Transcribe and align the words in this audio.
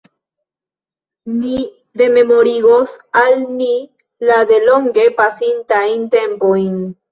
Ni 1.41 1.51
rememorigos 2.01 2.95
al 3.21 3.39
ni 3.59 3.69
la 4.31 4.41
de 4.55 4.61
longe 4.67 5.07
pasintajn 5.23 6.11
tempojn. 6.19 6.77